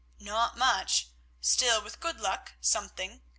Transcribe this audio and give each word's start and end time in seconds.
"Not 0.17 0.57
much, 0.57 1.09
still, 1.41 1.79
with 1.83 1.99
good 1.99 2.19
luck, 2.19 2.53
something. 2.59 3.21